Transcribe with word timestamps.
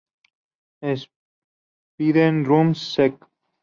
Epidendrum 1.99 2.73
sect. 2.75 3.21